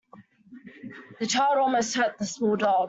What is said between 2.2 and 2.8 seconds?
small dog.